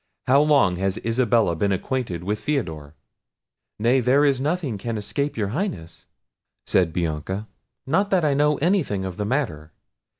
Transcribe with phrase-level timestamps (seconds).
[0.25, 2.95] How long has Isabella been acquainted with Theodore?"
[3.77, 6.07] "Nay, there is nothing can escape your Highness!"
[6.65, 7.47] said Bianca;
[7.85, 9.73] "not that I know any thing of the matter.